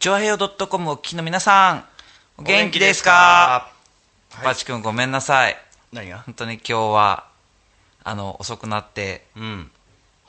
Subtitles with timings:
[0.00, 1.84] ちょわへよ .com お聞きの皆さん、
[2.38, 3.70] お元気ですか？
[4.30, 5.58] はいバチ君ごめんなさい。
[5.92, 6.20] 何が？
[6.20, 7.26] 本当に今日は、
[8.02, 9.70] あの、遅くなって、うん。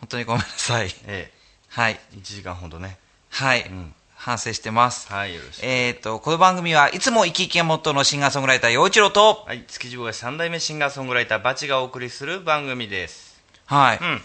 [0.01, 0.93] 本当にごめんなさい。
[1.05, 1.31] え
[1.69, 1.97] はい。
[2.13, 2.97] え、1時間ほどね。
[3.29, 3.61] はい。
[3.61, 5.09] ん反省してます。
[5.09, 5.63] はい、よろしく。
[5.65, 13.41] えっ、と、この番組はいつも生き生きがモットーのシンガーソングライター、陽一郎と、はい、築地大橋三代目シンガーソングライター、バチがお送りする番組です。
[13.67, 13.99] はい。
[14.01, 14.21] うん。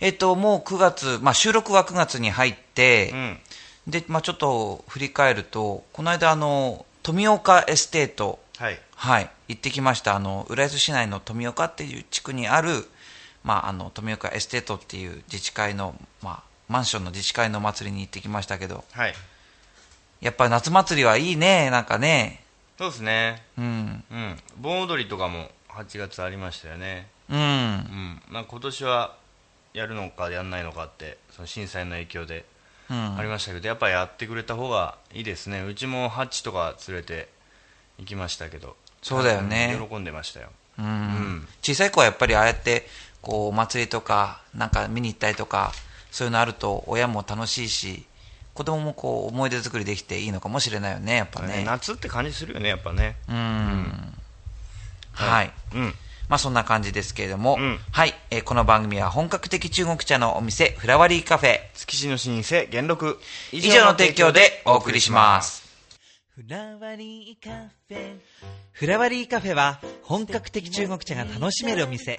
[0.00, 3.40] えっ、と、もう9月、まあ収録は9月に入って、うん。
[3.86, 8.80] で、まあちょっと振り返ると、この間あの、富岡エステート、はい。
[8.94, 10.14] はい、行ってきました。
[10.14, 12.88] あの、浦安市内の富岡っていう地区にある、
[13.42, 19.14] まあ、あの、富岡エステートっていう自治会の、まあ、マンションの自治会の祭りに行ってきましたけど、はい。
[20.20, 22.44] やっぱり夏祭りはいいね、なんかね。
[22.78, 23.42] そうですね。
[23.58, 24.04] うん。
[24.10, 24.38] うん。
[24.60, 27.08] 盆踊りとかも8月ありましたよね。
[27.28, 27.38] うん。
[27.38, 28.22] うん。
[28.28, 29.16] まあ今年は
[29.74, 32.44] やるのかやんないのかって、その震災の影響でうん。
[33.18, 35.62] ありましたけど、やっぱりやってくれた方がいいですね。
[35.62, 37.28] うちもハッチとか連れて
[37.98, 38.76] 行きましたけど。
[39.02, 40.48] そうだよねうん喜んでましたよ。
[40.78, 42.86] うんん小さい子はやっぱりああやって、
[43.20, 45.72] こう、お祭りとか、なんか見に行ったりとか、
[46.10, 48.04] そういうのあると、親も楽しいし、
[48.54, 51.64] 子供もこう、思い出作りできていいのかもしれないよね、やっぱね。
[51.64, 53.16] 夏って感じするよね、やっぱね。
[53.28, 54.14] うん。
[55.12, 55.52] はい。
[55.74, 55.94] うん。
[56.32, 57.78] まあそんな感じですけれども、うん。
[57.90, 63.18] はい、えーこの番組は本格的中国茶のお店、フラワリーカフェ、築地の老舗、元禄。
[63.52, 65.62] 以以上の提供でお送りします。
[66.34, 68.16] フラワリーカフェ。
[68.72, 72.18] フラワリーカフェは本格的中国茶が楽しめるお店。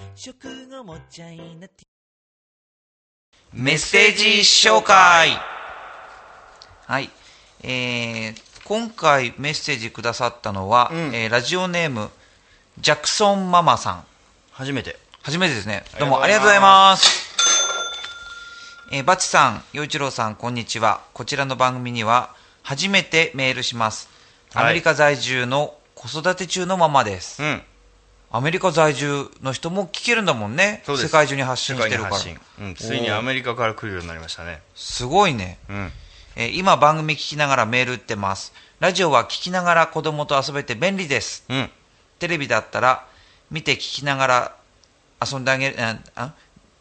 [3.52, 5.38] メッセージ紹介
[6.86, 7.08] はい、
[7.62, 12.10] えー、今回メッセージくださったのは、うんえーラジオネーム、
[12.80, 14.04] ジャクソンママさん。
[14.50, 14.96] 初めて。
[15.22, 15.84] 初めてですね。
[16.00, 17.33] どうもありがとうございます。
[18.94, 21.00] えーバチさん、陽一郎さん、こんにちは。
[21.14, 22.32] こちらの番組には、
[22.62, 24.08] 初めてメールします。
[24.52, 27.42] はいアメリカ在住の子育て中のママです。
[27.42, 27.62] うん。
[28.30, 30.84] アメリカ在住の人も聞けるんだもんね。
[30.86, 32.16] 世界中に発信してるから。
[32.60, 32.74] うん。
[32.76, 34.62] ついにアメリカから来るようになりましたね。
[34.76, 35.58] すごいね。
[35.68, 35.92] うん。
[36.36, 38.52] えー今番組聞きながらメール打ってます。
[38.78, 41.44] ラジオは聞きながら子供と遊べて便利です。
[41.48, 41.68] うん。
[42.20, 43.04] テレビだったら
[43.50, 44.56] 見て聞きながら
[45.20, 46.34] 遊んであげる、ああ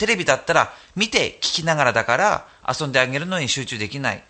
[0.03, 4.23] テレビだったら見て聞きながらだから遊んであげるのに集中できない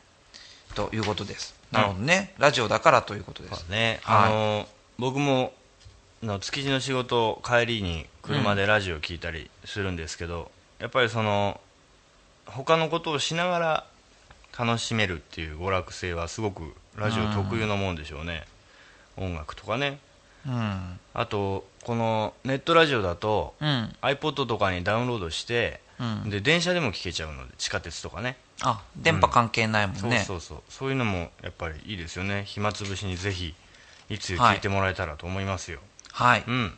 [0.75, 1.55] ということです。
[1.71, 2.35] なるほどね。
[2.37, 3.67] ラジオだからということです。
[3.69, 4.67] ね、はいあの、
[4.99, 5.51] 僕も、
[6.21, 11.59] あの築地の仕事帰りに車でラジオ聞いたりするんですけど、やっぱりその
[12.45, 13.85] 他のことをしながら
[14.55, 18.45] 楽しめるっていう娯楽性はすごくラジオ特有のもんでしょうね、
[19.17, 19.97] 音楽とかね
[20.45, 20.99] うん。
[21.15, 23.95] あとこのネットラジオだと、うん。
[24.01, 30.23] iPod とかにダウンロードして、うんで電車でも聞けちゃうので地下鉄とかねあ、電波関係ないもんね。
[30.25, 33.53] そうそうそうそういうのもやっぱりいいですよね暇つぶしにぜひ
[34.09, 35.79] いつ聞いてもらえたらと思いますよ、
[36.11, 36.43] はい。
[36.47, 36.73] うん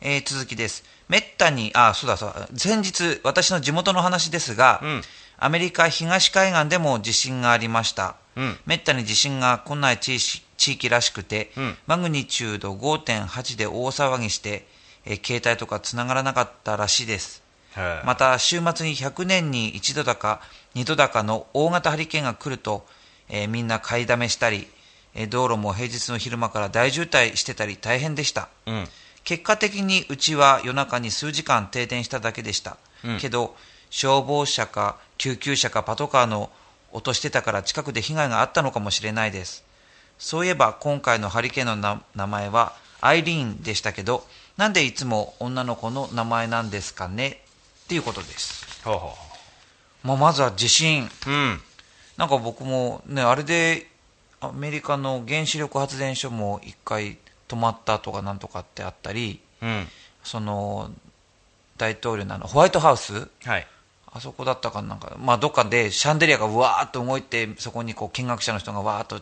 [0.00, 0.84] えー続きです。
[1.08, 2.48] めったに、あ、そうだそうだ。
[2.56, 5.02] 先日、私の地元の話ですが、うん
[5.38, 8.16] アメリカ東海岸でも地震がありました。
[8.36, 11.76] うんめったに地震が来ない地域地域らしくて、うん。
[11.88, 14.64] マグニチュード5.8で大騒ぎして、
[15.04, 17.42] えー携帯とか繋がらなかったらしいです。
[17.74, 20.40] はいまた、週末に100年に一度だか
[20.74, 22.86] 二度だかの大型ハリケーンが来ると、
[23.28, 24.68] えーみんな買いだめしたり、
[25.14, 28.48] えー道路も平日の昼間から大渋滞してたり大変でした。
[28.66, 28.88] うん。
[29.24, 33.18] 結果的にうちは夜中に数時間停電しただけでした、うん。
[33.18, 33.56] けど
[33.90, 36.50] 消防車か救急車かパトカーの
[36.92, 39.64] 音してたから近くで被害があったのかもしれないです
[40.22, 44.24] そういえば今回のハリケーンのな名前はアイリーンでしたけど
[44.56, 47.40] なんでいつも女の子の名前なんですかね？
[47.84, 49.14] っていうことです、ほうほ
[50.04, 51.60] まあ、まずは地震ううん。
[52.16, 53.88] なんか僕もねあれで
[54.40, 59.88] アメリカの原子力発電所も一回止まったとかなんとかってあったりうん。
[60.22, 60.92] その
[61.78, 63.28] 大統領のあのホワイトハウス？
[63.44, 63.66] はい。
[64.12, 69.20] あそこだったかなんか、まあ、どっかでシャンデリアがわーっと動いてそこにこう見学者の人がわーっと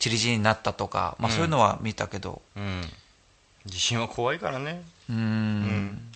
[0.00, 2.42] 散り散りになったとか、まあ、そういうのは見たけど。
[2.56, 2.82] うん。
[3.66, 4.82] 地震は怖いからね。
[5.08, 6.10] うーん。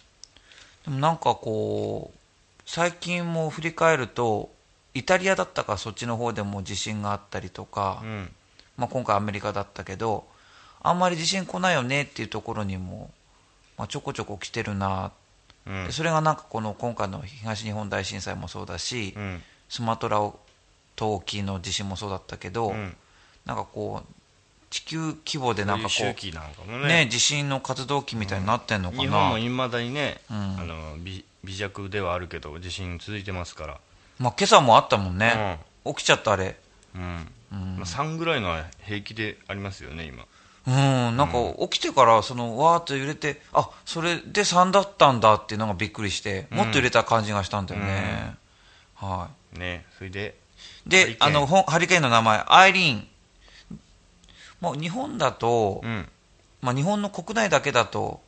[0.84, 2.18] でもなんかこう
[2.66, 4.50] 最近も振り返ると
[4.94, 8.32] イタリアだったかそっちの方でも地震があったりとか、うん。
[8.78, 10.24] まあ、今回アメリカだったけど
[10.82, 13.10] あんまり地震来ないよねっていうところにも、
[13.76, 15.12] まあ、ちょこちょこ来てるな。
[15.66, 15.86] うん。
[15.86, 19.42] でそれがなんかこの今回の東日本大震災もそうだし、うん。
[19.68, 20.32] スマトラ
[20.96, 22.96] 島沖の地震もそうだったけど、うん
[23.46, 24.14] なんかこう
[24.70, 27.08] 地球規模でなんかこそうねうね。
[27.08, 30.36] 地震の活動期みたいになってんのかな、日本もいまだにね、うん。
[30.36, 33.78] あの微微弱ではあるけど地震続いてますから。
[34.18, 36.56] まあ、今朝もあったもんね、起きちゃったあれ。
[36.94, 37.02] うん、
[37.52, 37.76] うん。
[37.76, 40.24] まあ、3ぐらいのは平気でありますよね今。
[40.66, 41.34] うん、なんか
[41.68, 48.34] 起きてから、そのわーっと揺れて、あそれで3だったんだっていうのがびっくりして、もっと揺れた感じがしたんだよね。
[48.94, 50.36] はねそれで
[50.86, 53.08] い、であのハリケーンの名前、アイリーン、
[54.60, 56.08] もう日本だと、うん。
[56.62, 58.22] まあ、日本の国内だけだと、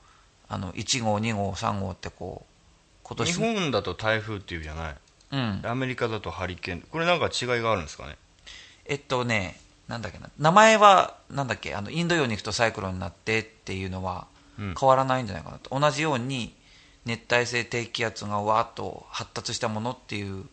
[0.48, 4.94] あの1号、2号、3号ってこう、今日年本だと台風っていうじゃない。
[5.32, 6.80] うん、アメリカだとハリケーン。
[6.82, 8.16] これなんか違いがあるんですかね？
[8.84, 9.58] えっとね、
[9.88, 14.26] なんだっけな、名前は、なんだっけ、あのインド洋に行くとサイクロンになってっていうのは
[14.58, 14.74] うん。
[14.78, 16.54] 変わらないんじゃないかなと、同じように
[17.04, 20.44] 熱帯性低気圧がわーっと発達したものっていう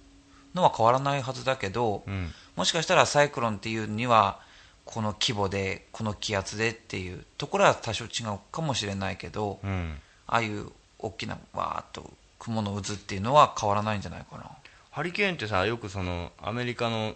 [0.53, 2.31] のは変わらないはずだけど、うん。
[2.55, 4.39] もしかしたらサイクロンっていうには、
[4.85, 9.99] この規模で、この気圧でっていうところは多少違うかもしれないけど、うん。
[10.27, 10.67] ああいう
[10.99, 12.09] 大きなわーっと
[12.39, 14.49] 雲の渦っていうのは変わらないんじゃないかな。
[14.91, 17.15] ハリケーンってさよくそのアメリカの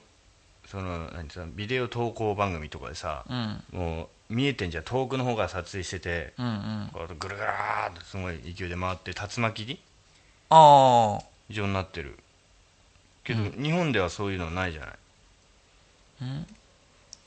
[0.66, 4.84] その何さビデオ投稿番組とかでさ、うん、もう見えてんじゃん。
[4.84, 6.90] 遠くの方から撮影してて、うん、うん。
[6.92, 9.80] こうぐるぐるーっとすごい勢いで回って竜巻に
[10.50, 12.18] ああ、状になってる。
[13.24, 14.92] けど、日本ではそういうのないじゃない？
[16.20, 16.26] た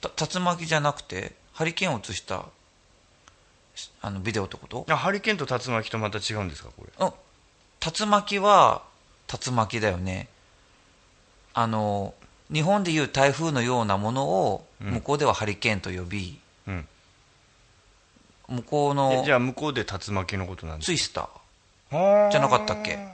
[0.03, 2.47] 竜巻じゃなくてハリケーンを映した
[3.75, 4.87] しあのビデオってこと？
[4.89, 7.07] あハリケーンと竜巻とまた違うんですかこれ？
[7.07, 7.13] うん。
[7.81, 8.83] 竜巻は
[9.29, 10.29] 竜巻だよね。
[11.55, 12.15] あの
[12.53, 14.91] 日本でいう台風のようなものをうん。
[14.95, 16.87] 向こうではハリケーンと呼び、うん。
[18.49, 21.31] 向こうえのじゃあ向こうで竜巻のことなんですツイスタか
[22.31, 22.95] じゃなかったっけ？
[22.95, 23.09] ー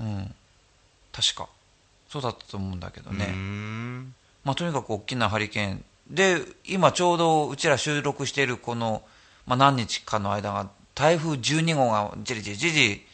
[0.00, 0.34] うん。
[1.12, 1.48] 確か。
[2.08, 3.28] そうだったと思うんだけどね、
[4.42, 9.02] まあ、とにかく大きなハリケーンで今ちょうどうちら収録しているこの、
[9.46, 13.06] まあ、何日かの間が台風12号がじりじりじり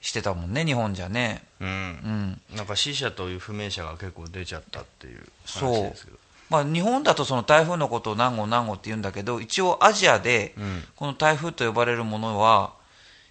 [0.00, 1.44] してたもんね日本じゃね。
[1.60, 1.68] うん。
[1.68, 2.56] うん。
[2.56, 6.18] なんか死者という不明者が結構出ちゃったっていうそう話ですけど。
[6.50, 10.82] まあ、日本だとその台風のことを何号何号って言うんだけど一応アジアでうん。
[10.96, 12.72] この台風と呼ばれるものは、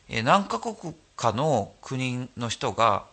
[0.07, 0.75] えー何カ国
[1.15, 3.05] かの国の人が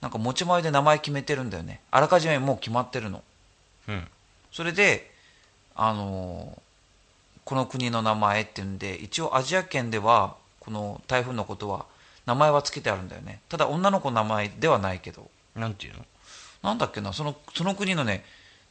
[0.00, 1.80] なんか持ち前で名前決めてるんだよね。
[1.90, 3.22] あらかじめもう決まってるの。
[3.88, 4.08] うん。
[4.50, 5.11] それで、
[5.74, 6.62] あのー
[7.44, 11.86] この国の名前っていうんで一応アジア圏ではこの台風のことは
[12.24, 13.40] 名前は付けてあるんだよね。
[13.48, 15.28] ただ女の子の名前ではないけど。
[15.56, 16.06] なんていうの？
[16.62, 18.24] なんだっけなそのその国のね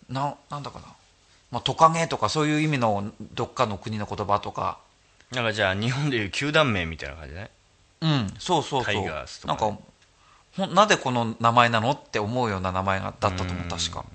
[0.07, 0.85] ななんだかな、
[1.51, 4.79] まあ、トカゲとかそういう意味のどっかの国の言葉とか。
[5.33, 7.51] なんかじゃあ日本でいう球団名みたいな感じね。
[7.99, 8.85] うんそうそうそう。
[8.85, 9.79] タイガースとなんかねか
[10.55, 14.05] ほんなぜこの名前なのって思うような名前がだったと思ううん確か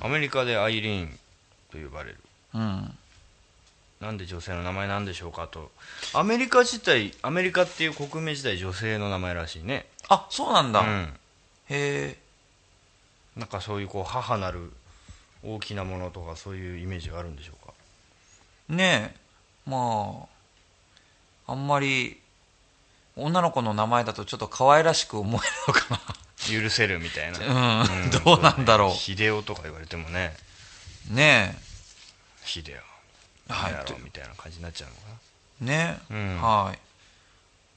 [0.00, 1.18] アメリカでアイリーン
[1.70, 2.18] と呼ばれる。
[2.54, 2.98] うん。
[4.00, 5.70] なんで女性の名前なんでしょうかと。
[6.12, 9.86] アメリカ自体アメリカっていう国名自体女性の名前らしいね。
[10.08, 11.18] あそうなんだ、へうん。
[11.70, 12.18] え。
[13.36, 14.72] なんかそういうこう母なる
[15.42, 17.72] 大きなものとかそういうイメージがあるんでしょうか。
[18.68, 19.70] ねえ。
[19.70, 20.26] ま
[21.46, 22.20] ああんまり
[23.16, 26.15] 女の子の名前だとちょっと可愛らしく思えるのか
[26.52, 28.10] 許せるみたいな、なうん、うん。
[28.10, 30.34] どうなんだろ秀夫とか言われてもね。
[31.10, 31.56] うね
[32.44, 32.74] 秀
[33.48, 33.72] 夫はい。
[34.02, 35.00] みたいな感じになっちゃうのか
[35.62, 36.42] えねえ、うん。
[36.42, 36.78] はい。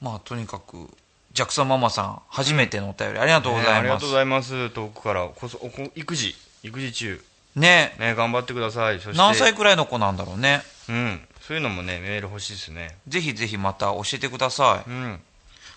[0.02, 0.88] まあとにかく
[1.32, 4.74] ジャクソンママさん初めてのお便りありがとうごな、ねありがとうざいます、ございます。
[4.74, 6.34] 遠くからこそおこ育児。
[6.62, 7.24] 育児中。
[7.56, 9.00] ねね頑張ってください。
[9.14, 10.62] 何歳くらいの子なんだろうね。
[10.88, 11.20] うん。
[11.40, 12.96] そういうのもねメール欲しいですね。
[13.08, 15.20] ぜひぜひまた教えてください、うん。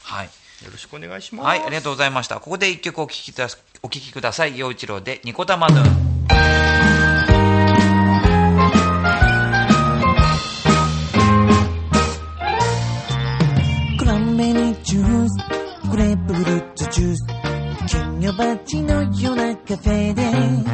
[0.04, 0.30] はい
[0.64, 2.40] よろしくお願いしますはい、ありがとうございました。
[2.40, 4.58] ここで一曲お聴きくださお聴きください。
[4.58, 6.14] 陽一郎でニコタマヌーン。
[15.94, 17.26] グレープフルーツジュース
[17.88, 20.73] 金魚鉢のようなカフェで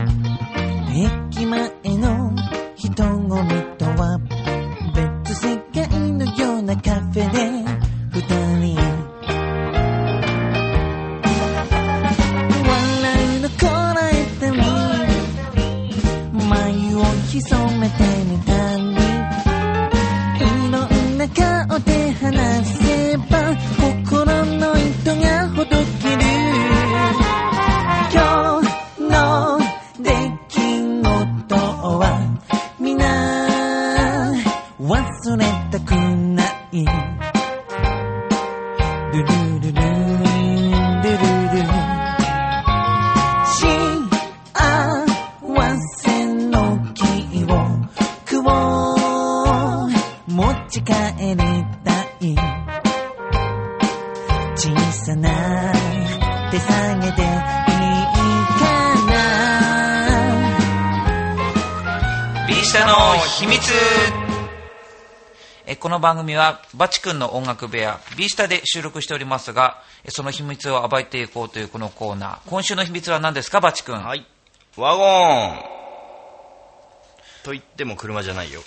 [65.80, 72.50] この番組はバチ君の音楽部屋ビースタで収録しておりますがえその秘密を暴いていこうというこのコーナー。
[72.50, 73.98] 今週の秘密は何ですかバチ君？
[73.98, 74.26] はい。
[74.76, 75.60] ワゴン。
[77.44, 78.62] と言っても車じゃないよ。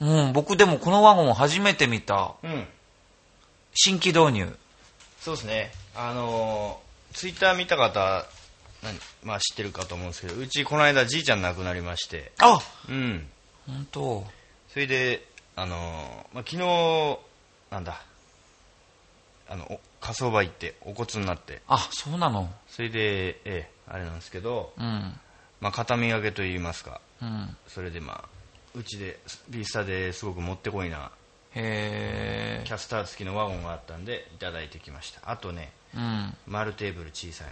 [0.00, 2.34] うん、僕でもこのワゴンを初めて見た。
[2.44, 2.66] うん。
[3.74, 4.56] 新規導入。
[5.20, 5.72] そうですね。
[5.96, 8.26] あのーツイッター見た方
[8.82, 12.30] 何まあ知ってるかと思うんですけどうちこの間じいちゃん亡くなりまして。
[12.38, 13.26] あうん。
[13.66, 14.24] 本当。
[14.72, 15.26] それで
[15.60, 17.18] あのーまあ、昨日
[17.70, 18.00] なんだ。
[19.50, 21.62] あのお火葬場行ってお骨になって。
[21.68, 22.48] あそうなの？
[22.68, 25.18] それでええあれなんですけど、うん。
[25.60, 27.00] まあ、形見分けといいますか。
[27.20, 27.56] うん。
[27.66, 28.28] それでまあ
[28.74, 31.10] うちでビースタですごくもってこいな。
[31.54, 35.28] へキャスター付きのワゴンがあったんでいただいてきました。
[35.30, 36.36] あとねえうん。
[36.46, 37.48] 丸テーブル小さい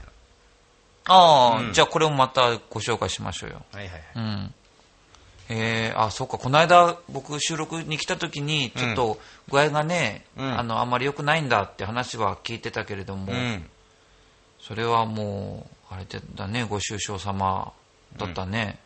[1.06, 1.72] ああ、うん。
[1.72, 3.62] じゃあこれもまたご紹介しましょうよ。
[3.72, 4.02] のはいはいはい。
[4.14, 4.54] うん
[5.48, 6.38] へえあそっか。
[6.38, 9.18] この間僕収録に来た時にちょっと
[9.50, 10.58] 具合がね、うん。
[10.58, 13.68] あのあんまり良くないんだって話は聞いてたけれども、うん。
[14.60, 17.72] それはもうあれだねご愁傷様
[18.16, 18.78] だったね、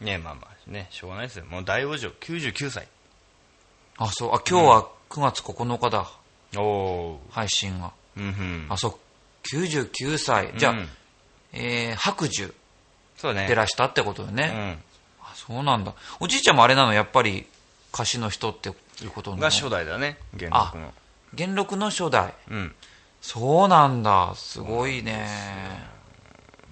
[0.00, 1.44] ねまあまあねしょうがないですよ。
[1.46, 2.88] もう大往生99歳。
[3.98, 4.34] あそう。
[4.34, 6.10] あ今日は9月9日だ、
[7.30, 7.92] 配信が。
[8.16, 8.66] ーうんうん。
[8.68, 8.94] あそう。
[9.54, 10.52] 99歳。
[10.56, 10.88] じゃあ、うん。
[11.52, 12.54] えー白寿
[13.16, 13.46] そうね。
[13.46, 14.78] 出らしたってことよね、
[15.50, 15.94] そうなんだ。
[16.20, 17.44] おじいちゃんもあれなのやっぱり
[17.92, 18.72] 歌手の人ってい
[19.06, 19.42] うことなの？
[19.42, 20.94] が初代だね元禄の。
[21.34, 22.32] 元禄の初代。
[22.48, 22.74] うん。
[23.20, 24.32] そうなんだ。
[24.36, 25.26] すごいね。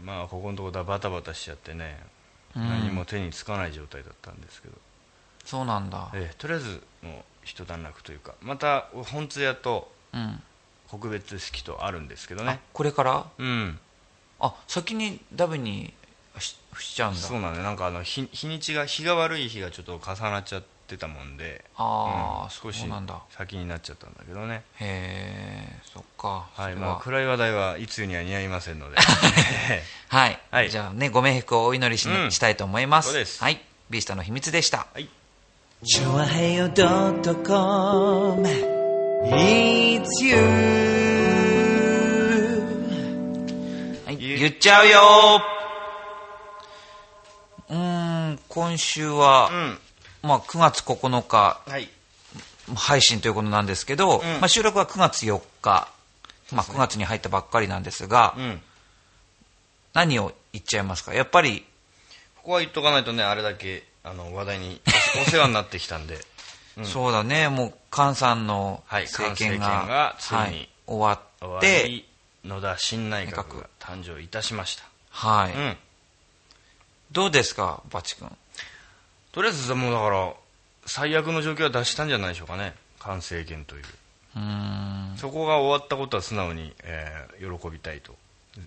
[0.05, 1.99] まあここのところバタバタしちゃってね、
[2.55, 2.69] うん。
[2.69, 4.75] 何も手につかない状態だったんですけど、
[5.45, 6.11] そうなんだ。
[6.15, 10.41] ええとりあえずもう一段落というかまた本通夜とうん。
[10.89, 13.27] 告別式とあるんですけどあねこれから？
[13.37, 13.79] うん。
[14.41, 15.93] あ先にダブに
[16.41, 17.21] ししちゃうんだ。
[17.21, 17.65] そうなんだよ。
[17.65, 21.65] なんかあの日日にちが日が悪い日がちょっと重なっちゃってたもんで。
[21.77, 22.51] ああ、うん。
[22.51, 22.85] 少し
[23.31, 24.63] 先になっちゃったんだけどね。
[24.81, 26.47] へえそっか。
[26.55, 28.97] はいまあ暗い話題はいつには似合いませんので。
[30.09, 30.71] はい、はい。
[30.71, 32.31] じゃあねご冥福をお祈りし,、うん。
[32.31, 33.09] したいと思います。
[33.11, 33.43] そうです。
[33.43, 33.61] はい。
[33.91, 34.87] ビースタの秘密でした。
[34.93, 35.09] はい。
[35.85, 38.49] チョアヘヨドットコム。
[39.25, 40.37] It's you
[44.07, 45.58] はい、言言っちゃうよ
[47.71, 49.79] うーん今週は、うん。
[50.23, 51.89] まあ、9月9日はい。
[52.75, 54.23] 配信ということなんですけど、ん。
[54.41, 55.89] まあ、収録は9月4日、
[56.53, 58.61] まあ、9月に入ったばっかりなんですが、うん。
[59.95, 61.15] 何を言っちゃいますか？
[61.15, 61.65] やっぱり
[62.37, 64.81] ここは言っとかないとねあれだけあの話題に
[65.19, 66.19] お お世話になってきたんで。
[66.85, 67.49] そうだね。
[67.49, 72.09] もう菅さんのはい政権が,、菅政権がついにはい終わってり
[72.45, 74.85] 野田新内閣が誕生いたしました。
[75.11, 75.77] はい、うん
[77.13, 78.31] どうですかバチ君？
[79.33, 80.33] とりあえずもうだから
[80.87, 82.75] 最悪の状況は脱したんじゃないでしょうかね。
[83.01, 83.83] 菅政権という。
[84.37, 88.15] うそこが終わったことは素直に、えー喜びたいと。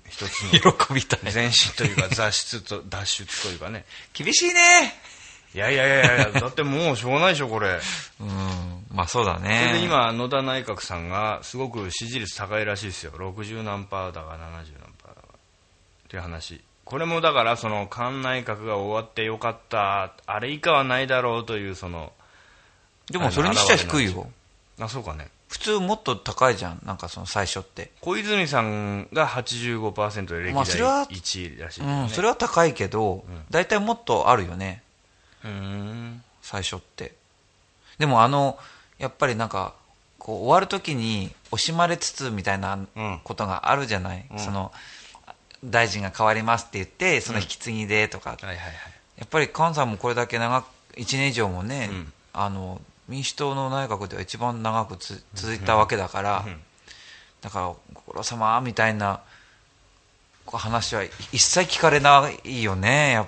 [0.09, 1.33] 一つの 喜びたい。
[1.33, 3.85] 前進というか脱出と 脱出というかね。
[4.13, 4.95] 厳しいね。
[5.53, 7.79] いやいやいやいやだってもうしょうがないでしょこれ。
[8.21, 8.85] うん。
[8.91, 13.11] まあそうだそねれで今野田内閣さんがすごく支持率高いらしいですよ。
[13.13, 14.37] 60何パーだか70
[14.79, 15.27] 何パーだか。
[15.33, 22.11] っていう話これもだからその菅内閣が終わってよかったあれ以下はないだろうというその
[23.09, 24.27] でもそれにしちゃ低いよ。
[24.77, 25.29] あそうかね。
[25.47, 27.91] 普通もっと高いじゃんなんかその最初って。
[28.01, 34.83] 小泉さんが85%で歴代まあそれは1位らしいですうね、んそれは高いけど大体、もっとあるよね。
[35.45, 36.23] うーん。
[36.41, 37.13] 最初って。
[37.99, 38.57] でもあの
[38.97, 39.75] やっぱりなんか
[40.19, 43.21] こう終わる時に惜しまれつつみたいなうん。
[43.23, 44.73] ことがあるじゃない、その
[45.63, 48.65] 大臣が変わりますって言ってその引き継ぎでとか、はいはいはい。
[49.17, 50.65] やっぱり菅さんもこれだけ長く
[50.95, 52.13] 1年以上もね、うん。
[52.33, 56.57] あの民主党の内閣では一番長くつ続いたわけだから、うん。
[57.41, 59.21] だからご苦労様みたいな
[60.45, 63.27] 話は一切聞かれないよねや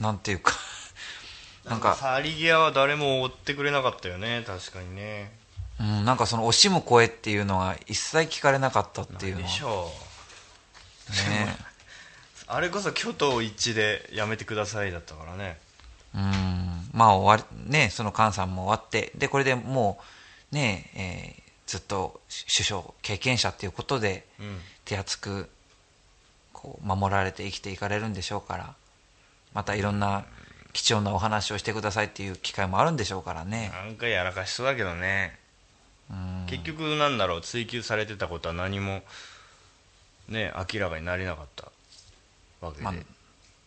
[0.00, 0.52] なんていうか。
[1.64, 5.32] なんか去り際は誰も追ってくれなかったよね確かにね。
[5.80, 10.03] うん、なんかその惜しむ声っていうのが一切聞かれなかったっていうのではしょう
[11.10, 11.56] ね。
[12.46, 15.58] あれこそ挙党一致でやめてくださいだったからね。
[16.14, 16.90] うん。
[16.92, 19.98] まあ終わりねその菅さんも終わってでこれでも
[20.52, 24.60] うねえーずっと首相経験者っていうことでうん。
[24.84, 25.50] 手厚く
[26.52, 28.74] こう守られて生きていかれるんでしょうから
[29.54, 30.26] またいろんな
[30.74, 33.70] 貴重なお話をしてくださいっていう機会もあるんでしょうからね。
[33.72, 35.38] なんかやらかしそうだけどね。
[36.48, 39.02] 結局なんだろう追求されてたことは何も
[40.28, 41.68] ね明らかになりなかった
[42.60, 42.94] わけで、まあ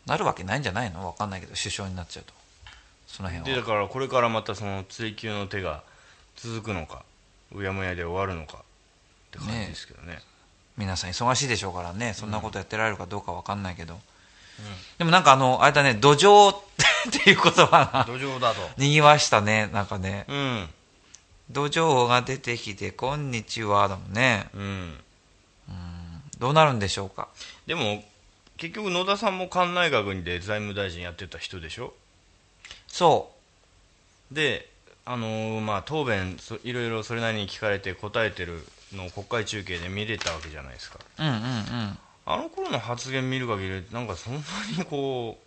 [0.05, 1.05] なるわけないんじゃないの？
[1.05, 2.33] わかんないけど首相になっちゃうと。
[3.07, 3.55] その辺は。
[3.55, 5.83] でだからこれからまたその追求の手が
[6.35, 7.03] 続くのか
[7.53, 8.61] うやむやで終わるのかっ
[9.31, 10.19] て感じですけどね。
[10.77, 12.13] 皆さん忙しいでしょうからね。
[12.13, 13.99] そんなことやってられるかどうかわかんないけど、
[14.97, 16.61] でもなんかあのあれだね土壌 っ
[17.11, 18.61] ていう言葉が土壌だと。
[18.77, 20.25] にぎわしたねなんかね。
[20.27, 20.69] うん。
[21.49, 24.47] 土壌が出てきて「こんにちは」だもんね。
[24.53, 25.03] うん
[26.37, 27.27] どうなるんでしょうか？
[27.65, 28.03] でも
[28.57, 31.93] 結局野田さんも関内閣で財務大臣やってた人でしょ？
[32.87, 33.31] そ
[34.31, 34.69] で
[35.05, 40.99] あのーまあ答弁そいろいろそれなりに聞かれて答えてるのを国会中継で見れたわけじゃないですか。
[41.19, 41.97] ううんうんうん。
[42.25, 44.39] あの頃の発言見る限りなんかそんな
[44.77, 45.43] にこう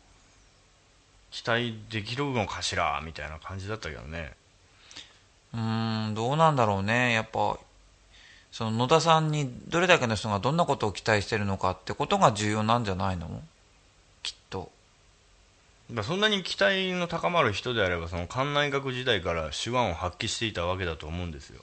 [1.31, 4.33] 期待できるのかしらみたいな感じだったけどね。
[5.53, 7.13] うーんどうなんだろうね。
[7.13, 7.59] やっぱ
[8.53, 13.43] その野田さんにどれだけの人がどんなことを期待してるのかってことが重要なんじゃないの？
[14.23, 14.71] きっと。
[16.03, 21.63] そんなに期待の高まる人であればその関内閣時代から手腕を発揮していたわけだと思うんですよ。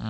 [0.00, 0.06] うん。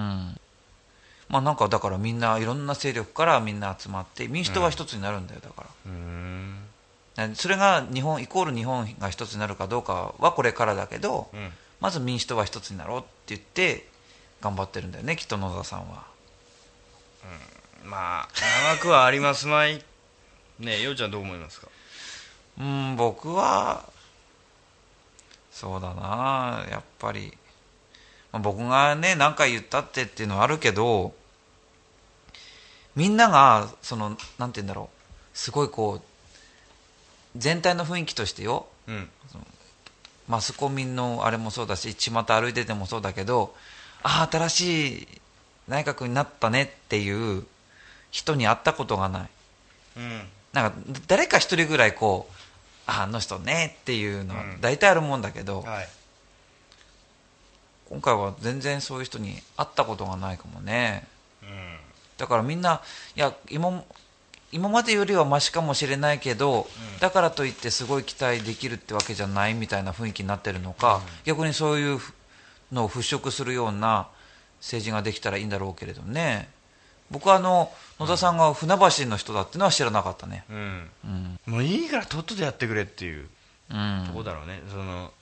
[1.28, 6.58] まあなんかだからみんないろんな勢力からみんな集まって民主党は一つになるんだよだから、うーん。
[7.16, 11.50] なそれが日本イコール日本が一つになるかどうかはこれからだけど、うん。
[11.80, 13.86] まず民主党は一つになろうって言って
[14.40, 16.06] 頑張ってるんだよねきっと野田さんは。
[17.84, 18.28] まあ
[18.74, 19.84] 長くはありますまい。
[20.58, 21.68] ねえようちゃんどう思いますか？
[22.58, 23.84] うん僕は
[25.52, 27.36] そうだなやっぱり、
[28.32, 31.14] まあ僕がね何回言ったってっていうのはあるけど
[32.96, 35.38] みんながそのなんて言うんだろう。
[35.38, 36.02] すごいこう
[37.36, 38.66] 全体の雰囲気としてよ。
[38.88, 39.10] うん。
[40.26, 43.54] マスコミのあれもそうだし巷歩いててもそうだけど
[44.02, 45.08] ああ新しい
[45.68, 47.44] 内閣になったねっていう
[48.10, 49.28] 人に会ったことがない。
[49.96, 50.22] うん。
[50.52, 52.34] なんか誰か一人ぐらいこう
[52.86, 54.60] ああの人ねっていうのはうん。
[54.60, 55.88] 大体あるもんだけど、はい。
[57.90, 61.06] 今回は全然そういう人に会ったことがないかもね。
[61.42, 61.48] うん。
[62.16, 62.82] だからみんな
[63.16, 63.84] いや今
[64.50, 66.66] 今までよりはマシかもしれないけど、
[67.00, 71.98] だからといってすごい期待できるってわけじゃないみたいな雰囲気になってるのか、逆にそういう
[72.72, 74.08] のを払拭するような
[74.60, 76.48] 政治ができたらいいんだろうけれどね。
[77.10, 80.44] 僕はあの野田さんが船橋の人だっていうのは知らなかったね。
[80.50, 80.90] うん。
[81.04, 81.40] うん。
[81.46, 83.28] もういいからとっととやってくれっていう
[83.70, 84.04] うん。
[84.06, 85.12] とこだろうね、その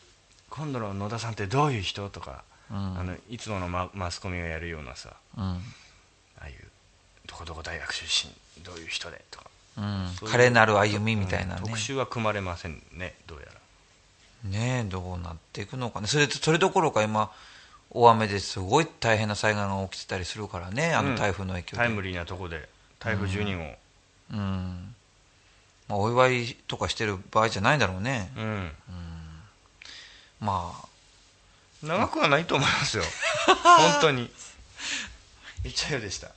[0.51, 2.99] 今度の野田さんってどういう人とか、うん。
[2.99, 5.45] あのいつものママスコミがやるようなさうん。
[5.45, 5.59] あ
[6.43, 6.55] あいう
[7.27, 8.27] どこどこ大学出
[8.59, 9.47] 身どういう人でとか。
[9.79, 10.11] うん。
[10.29, 11.61] 華麗なる歩みみたいなね。
[11.61, 13.53] うん特集は組まれませんねどうやら
[14.51, 16.07] ねえどうなっていくのかね。
[16.07, 17.31] それそれどころか今
[17.91, 20.95] 大雨ですごい大変な災害が起きてたりするからね。
[20.95, 23.75] あの台風の影響で、タイムリーなとこで台風12号。
[24.33, 24.95] うん。
[25.89, 28.31] まあ、お祝いとかしてる場合じゃないんだろうね。
[28.37, 28.71] うん、
[30.41, 30.87] まあ。
[31.83, 33.05] 長くはないと思いますよ。
[33.47, 34.31] 本当に。
[35.65, 36.31] いっちゃうでした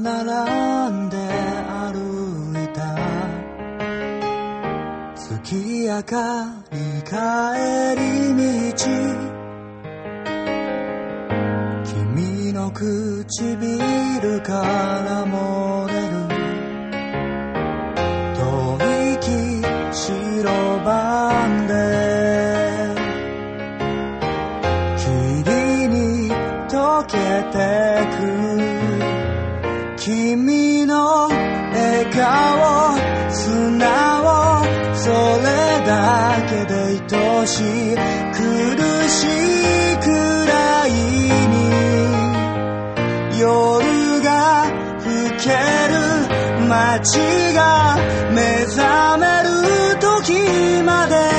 [0.00, 2.78] 並んで歩いた。
[5.16, 7.16] 月明かり帰
[7.98, 8.02] り
[8.72, 8.78] 道。
[11.84, 15.87] 君の唇からも
[30.08, 32.96] 君の笑顔
[33.30, 35.44] 素直それ
[35.84, 35.92] だ
[36.48, 36.72] けで
[37.14, 37.94] 愛しい
[38.32, 38.40] 苦
[39.10, 39.26] し
[39.92, 40.06] いく
[40.46, 41.58] らいに。
[43.38, 43.44] 夜
[44.22, 44.64] が
[44.98, 45.44] 更け
[45.92, 45.94] る
[46.68, 47.20] 街
[47.54, 47.60] が
[48.32, 49.46] 目覚める
[50.00, 50.32] 時
[50.84, 51.37] まで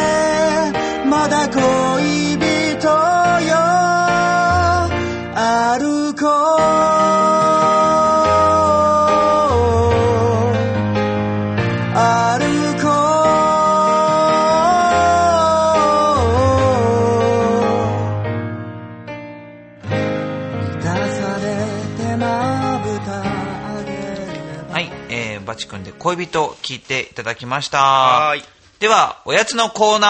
[25.99, 28.43] 恋人聞いていただきましたはーい
[28.79, 30.07] ではおやつのコーナ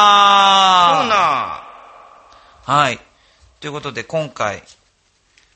[0.93, 1.63] ーコーナ
[2.63, 2.99] はい
[3.59, 4.63] ということで今回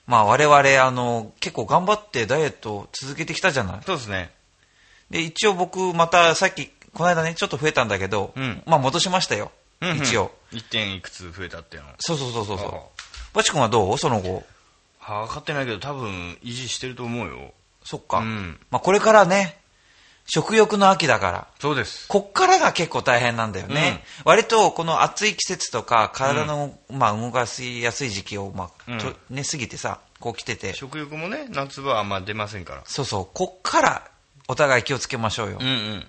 [0.06, 3.80] まあ我々、あの、結構頑張ってダイエットを続けてきたじゃない。
[3.86, 4.32] そうですね。
[5.10, 9.54] で、一応僕、またさっき、この間ね、ちょっと増えたんだけど、うんまあ戻しましたよ。
[9.82, 10.32] 一応。。
[10.52, 11.90] 1点いくつ増えたっていうの。
[12.00, 12.72] そうそうそうそうそう。
[13.34, 13.98] バチ君はどう？
[13.98, 14.44] その後。
[15.00, 17.54] はあ、分かってないけど多分維持してると思うよ。
[17.86, 18.18] そっか。
[18.18, 19.58] うんまあこれからね、
[20.26, 22.08] 食欲の秋だから、そうです。
[22.08, 24.04] こっからが結構大変なんだよね。
[24.24, 32.82] 割とこの暑い季節とか、体の、まあ動かしやすい時期を、まあ、とね、過ぎてさ、こう来てて、食欲もね、夏場はあんま出ませんから。
[32.86, 34.08] そうそう、こっから
[34.48, 35.58] お互い気をつけましょうよ。
[35.60, 36.08] うんうん。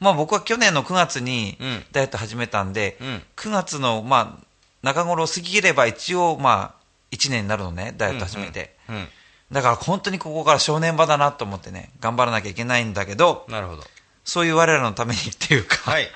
[0.00, 4.44] まあ僕は去年の9月にうんダイエット始めたんで、うん9月のまあ
[4.82, 8.76] 中頃過ぎれば一応まあ1年になるのね、ダイエット始めて。
[8.90, 9.08] うん。
[9.52, 13.82] だから本当にここから正念場だなと思ってね、頑張らなきゃいけないんだけど、なるほど。
[14.24, 16.08] そういう我らのためにっていうか、はい。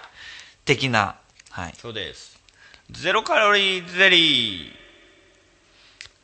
[0.64, 1.16] 的な、
[1.50, 1.74] はい。
[1.78, 2.38] そうです。
[2.90, 4.72] ゼロカロリーゼリー。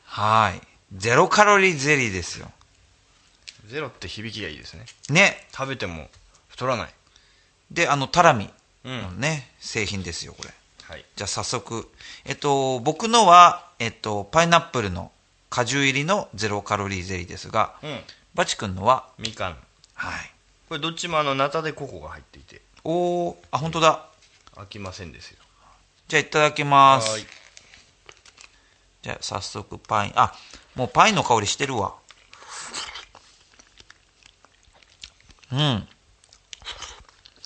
[0.04, 0.60] はい。
[0.96, 2.50] ゼロカロリーゼリーですよ。
[3.66, 4.86] ゼロって響きがいいですね。
[5.10, 5.46] ね。
[5.52, 6.08] 食べても
[6.48, 6.94] 太らない。
[7.70, 8.50] で、あの、タラミ
[8.84, 10.50] うんのね、製品ですよ、これ。
[10.84, 11.04] はい。
[11.16, 11.90] じゃあ早速。
[12.24, 15.10] えっと、僕のは、えっと、パイナップルの
[15.54, 18.00] 果汁入りのゼロカロリーゼリーですが、うん。
[18.34, 19.56] バチ君のは、みかん。
[19.94, 20.32] はい。
[20.68, 24.08] これどっちもあの、ナタデココが入っていて、おー、あ、本当だ。
[24.56, 25.38] 飽きませんですよ。
[26.08, 27.08] じゃあいただきます。
[27.08, 27.26] はい。
[29.02, 30.34] じゃあ早速パイン、あ、
[30.74, 31.94] もうパインの香りしてるわ。
[35.52, 35.88] うん。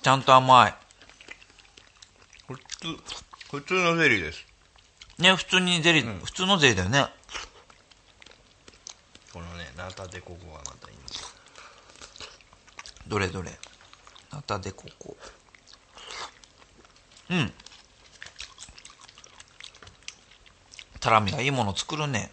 [0.01, 0.75] ちゃんと甘い。
[2.47, 2.87] 普通、
[3.51, 4.47] 普通のゼリーです。
[5.19, 7.18] ね、普通にゼリー、普通のゼリーだよね。
[9.39, 11.29] このね、ナタデココがまたいいんですよ。
[13.07, 13.53] どれどれ。
[14.33, 15.17] ナタデココ。
[17.31, 17.53] うん。
[20.99, 22.33] タラミがいいもの作るね。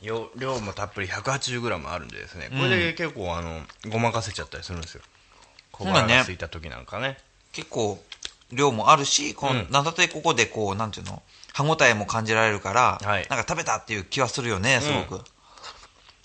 [0.00, 5.02] 量量もたっぷり 180g あるんでですね、これで結構あの、ごまかせちゃったりするんですよ。
[5.72, 7.18] 小腹が空いた時なんかね。
[7.52, 8.02] 結構
[8.50, 15.22] 量もあるし、このうんナタデココでこう、なんていうの、歯応えも感じられるから、はいなんか食べたっていう気はするよね、すごく。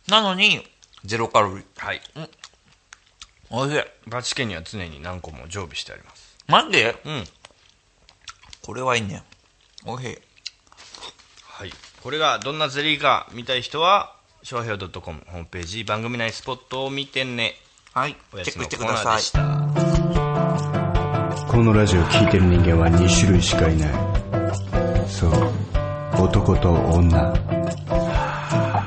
[0.08, 0.66] なのに、
[1.06, 1.66] ゼロカロリー。
[1.76, 2.02] はい。
[3.50, 3.82] おいしい。
[4.08, 6.38] バチ家には常に何個も常備してあります。
[6.48, 6.96] マジで？
[7.06, 7.24] うん。
[8.62, 9.24] これはいいね。
[9.86, 10.18] おいしい。
[11.44, 11.72] はい。
[12.02, 17.56] これがどんなゼリーか見たい人は、商標 .com ホームページ番組内スポットを見てね。
[17.94, 18.16] はい。
[18.34, 19.16] おやチェックしてつのコーナください。
[19.16, 19.42] ーでした。
[21.52, 23.92] このラジオ聴いてる人間は2種類しかいない
[25.10, 25.32] そう
[26.18, 27.61] 男と女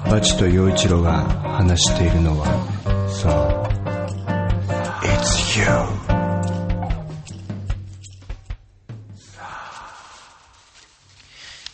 [0.09, 2.47] バチと陽一郎が話しているのは
[3.09, 3.33] そう
[5.05, 5.67] It's you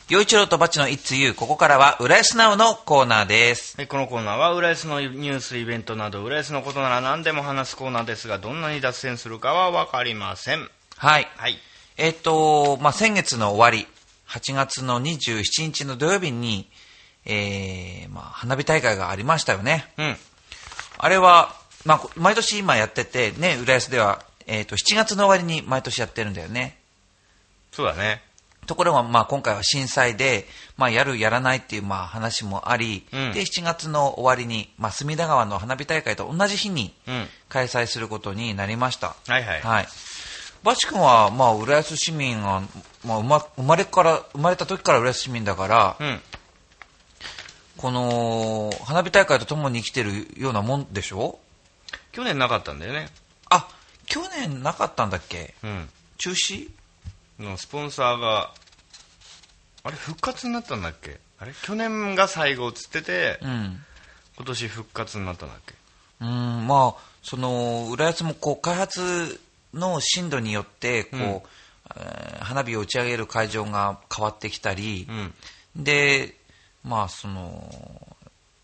[0.09, 1.35] 洋一郎とバチの It's You。
[1.35, 3.79] ここからは、浦安ナウのコーナーです。
[3.79, 10.69] はい、このコーナーは浦安のニュースイベントなど浦安のことなら何でも話すコーナーですがどんなに脱線するかは分かりません
[11.03, 11.27] はい。
[11.37, 11.59] はい
[11.97, 13.89] えっ、と、まあ、先月の終わり、
[14.29, 16.71] 8月の27日の土曜日に、
[17.27, 19.93] えー、まあ、花火大会がありましたよね。
[19.99, 20.17] うん
[20.99, 26.79] あれは、まあ、毎年今やってて、ね、浦安では、えっ、と、7月の終わりに毎年やってるんだよね。
[27.73, 28.23] そうだね
[28.69, 39.17] ところが、まあ、今回は震災で、まあ、やる、やらないっていう、まあ、話もあり、うんで、7月の終わりに、まあ、隅田川の花火大会と同じ日にうん開催することになりました。
[39.27, 39.89] はいはいはい。
[40.63, 42.63] バチ君は、まあ、浦安市民が、
[43.05, 46.21] まあ、生ま生まれから、生まれた時から浦安市民だから、うん。
[47.77, 51.41] この、花火大会とともに生きてるようなもんでしょ？
[52.13, 53.09] 去年なかったんだよね。
[53.51, 53.69] あ、
[54.07, 55.55] 去年なかったんだっけ？
[55.65, 55.89] うん。
[56.19, 56.71] 中止？
[57.41, 58.53] のスポンサーが
[59.83, 61.19] あれ復活になったんだっけ？
[61.39, 61.53] あれ？
[61.63, 63.85] 去年が最後っつっててうん。
[64.37, 65.75] 今年復活になったんだっけ？
[66.21, 69.41] うん、まあ、その、浦安もこう、開発
[69.75, 71.43] の進度によって、こう、うんえー
[72.43, 75.35] 花火を打ち上げる会場が変わってきたり、うん
[75.77, 76.35] で、
[76.85, 78.17] まあ、その、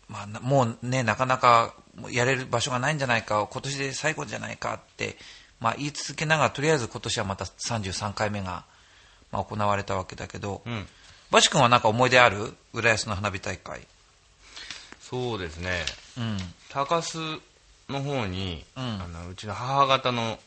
[0.07, 1.73] まあ、なもうね、なかなか
[2.11, 5.17] やれる場所がないんじゃないか、今年で最後じゃないかって、
[5.59, 8.63] まあ、言い続けながら、とりあえず今年はまた33回目が、
[9.31, 10.87] まあ、行われたわけだけど、うん
[11.31, 12.55] バシ君はなんか思い出ある？
[12.73, 13.81] 浦安の花火大会。
[14.99, 15.85] そうですね
[16.17, 16.37] うん。
[16.69, 17.39] 高須
[17.87, 20.37] の方に、うんあのうちの母方のうん。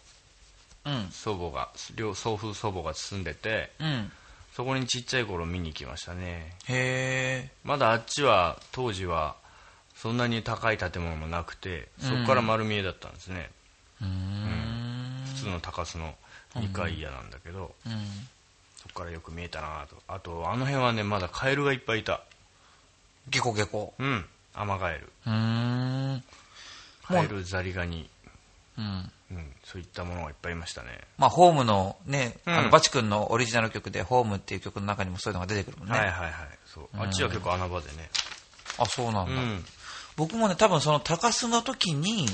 [1.10, 4.12] 祖母が両祖父祖母が住んでてうん。
[4.54, 7.50] そこにちっちゃい頃見に行きましたねへえ。
[7.64, 9.36] まだあっちは当時は
[9.96, 13.50] そんなに高い建物もなくてそこから丸見えだったんですね、
[14.00, 15.24] うーん。
[15.36, 16.14] 普通の高須の
[16.56, 17.92] 2階屋なんだけど、うん。
[18.76, 22.20] そこからよく見えたなとあとあの辺はねまだカエルがいっぱいいた
[23.30, 23.94] ゲコゲコ。
[23.98, 25.10] うんアマガエル。
[25.24, 28.08] カエルザリガニ、
[28.78, 29.10] うん。
[29.30, 31.00] うん、そういったものがいっぱいいましたね。
[31.16, 32.54] まあ、ホームのね、うん。
[32.54, 35.98] あの、バチ君のオリジナル曲で、ホームっていう曲の中にもそういうのが出てくるもんね。
[35.98, 36.32] はいはいはい
[36.66, 36.88] そう。
[36.94, 38.10] あっちは結構穴場でね。
[38.78, 39.32] あ、そうなんだ。
[39.32, 39.64] うん。
[40.16, 42.26] 僕もね、多分その高須の時に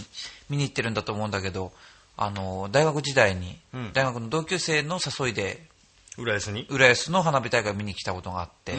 [0.48, 1.72] 見に行ってるんだと思うんだけど、
[2.16, 3.92] あの、大学時代に、うん。
[3.92, 5.66] 大学の同級生の誘いで、
[6.16, 6.66] 浦安に？
[6.68, 8.74] 浦安の花火大会見に来たことがあって、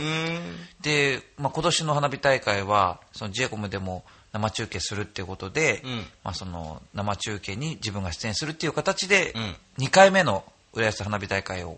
[0.82, 5.98] で、まあ、今年の花火大会は、その j コムでも生中継するっていうことで、うん。
[6.24, 9.56] まあ、その生中継に自分が出演するっていう形で、うん。
[9.86, 11.78] 2回目の浦安花火大会を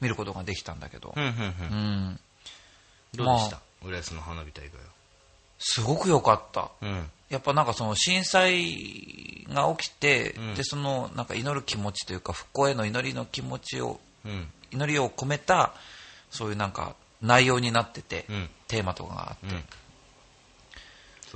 [0.00, 2.20] 見ることができたんだけど、うんうん
[3.14, 4.84] どうでした、浦安の花火大会は。
[5.58, 6.70] すごく良かった。
[6.80, 7.10] うん。
[7.28, 10.54] やっぱなんかその震災が起きて、うん。
[10.54, 14.48] でそのなんか祈る気持ちというか復興への祈りの気持ちをうん。
[14.70, 15.74] 祈りを込めた
[16.30, 18.48] そういうなんか内容になってて、うん。
[18.66, 19.56] テーマとかがあって、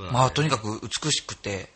[0.03, 0.11] ね。
[0.11, 1.69] まあとにかく美しくて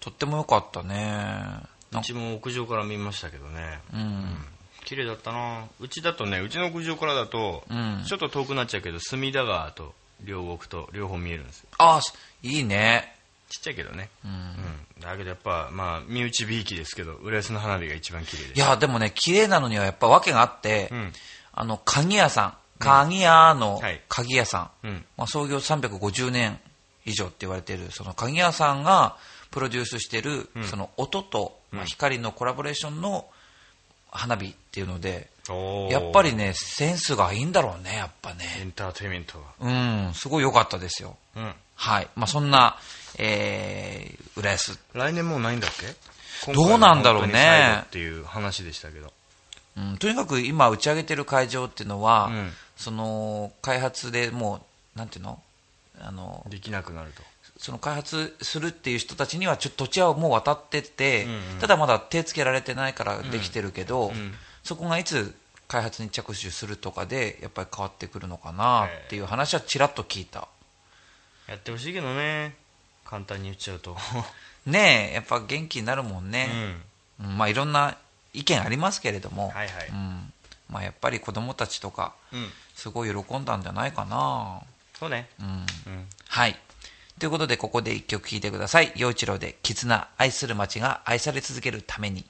[0.00, 1.62] とっても良かったね。
[1.92, 3.80] うちも屋上から見ましたけどね。
[3.92, 4.36] うん、
[4.84, 5.64] 綺麗だったな。
[5.80, 8.04] うちだとねうちの屋上からだと、うん。
[8.06, 11.68] ちょっと遠くなっちゃうけど隅田川と両国と両方見えるんですよ。
[11.78, 12.00] あ
[12.42, 13.14] いいね。
[13.48, 14.10] ちっちゃいけどね。
[14.24, 14.30] うん。
[14.30, 15.00] うん。
[15.00, 18.56] だけどやっぱまあ身内びいきですけど浦安の花火が一番綺麗です。
[18.56, 21.12] いやでもね綺麗なのにはやっぱ訳があって、うん。
[21.52, 22.54] あの鍵屋さん。
[22.78, 24.02] 鍵屋のはい。
[24.08, 25.04] 鍵屋さん、うん。
[25.16, 26.58] まあ、創業350年
[27.06, 29.16] 以上って言われているその鍵屋さんが
[29.50, 30.64] プロデュースしている、うん。
[30.64, 33.26] その音と、まあ、光のコラボレーションの
[34.10, 35.28] 花火っていうので、
[35.90, 41.16] やっぱりねセンスがいいんだろうねやっぱエねンターテインメントうんすごい良かったですよ。
[41.34, 41.54] がうん。
[41.76, 42.08] はい。
[42.16, 42.76] まあそんな、
[43.18, 44.78] えー、浦安。
[44.94, 45.70] 来年もうないんだっ
[46.44, 46.52] け？
[46.52, 47.82] どうなんだろうね。
[47.84, 49.12] っていう話でしたけど。
[49.76, 52.52] うん、とにかく今打ち上げてる会場っていうのは、うん。
[52.76, 54.60] その開発でも
[54.96, 55.40] うなんていうの？
[56.00, 57.22] あのできなくなると。
[57.58, 61.40] その開発するっていう人たちにはちょっと土地はもう渡ってて、うんうん。
[61.60, 64.12] ただまだ手つけられてないからできてるけど、ん
[64.62, 65.34] そこがいつ
[65.68, 70.48] 開発に着手するとかでやっぱり変わってくるのかなっていう話はちらっと聞いた。
[71.48, 72.54] やってほしいけどね。
[73.04, 73.96] 簡単に言っちゃうと。
[74.66, 76.48] ねえやっぱ元気になるもんね、
[77.20, 77.26] うん。
[77.26, 77.96] うんまあいろんな
[78.34, 79.88] 意見ありますけれども、はいはい。
[79.88, 80.32] うん。
[80.68, 82.52] まあ、やっぱり子供たちとかうん。
[82.74, 84.60] すごい喜んだんじゃないかな
[84.98, 86.56] そうねうんうんはい。
[87.18, 88.92] ということで、ここで一曲聴いてください。
[88.94, 92.26] 陽一郎で、絆、愛する街が愛され続けるために。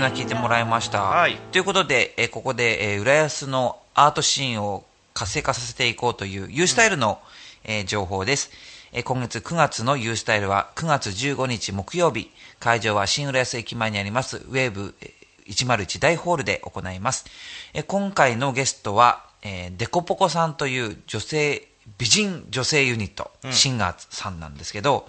[0.00, 1.02] 絆聞いてもらいました。
[1.02, 7.20] はいということで、えーここで、えー浦安のアートシーンを活性化させていこうという U スタイルの、
[7.64, 8.50] えー情報です。
[8.92, 17.26] えー今月9月の U スタイルは9月15日木曜日、会場は新浦安駅前にありますウェーブえー101大ホールで行います。
[17.74, 25.06] えー今回のゲストは、えーデコポコさんという女性、美人女性ユニット、シンガーズさんなんですけど、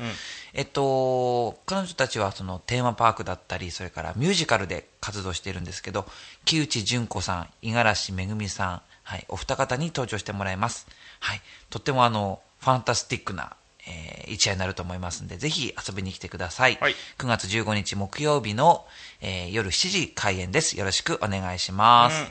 [0.53, 6.05] えっと、彼女たちはそのテーマパークだったり、それからミュージカルで活動しているんですけど、
[6.45, 10.87] 木内純子さん、五十嵐めぐみさん、はい、お二方に登場してもらいます。
[11.19, 13.55] はい、とってもあの、ファンタスティックな、
[13.87, 16.77] えー一夜になると思いますんで、ぜひ遊びに来てください。
[16.79, 18.85] はい9月15日木曜日の、
[19.19, 20.77] えー夜7時開演です。
[20.77, 22.21] よろしくお願いします。
[22.21, 22.27] うん